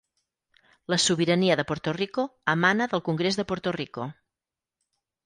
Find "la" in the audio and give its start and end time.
0.93-0.97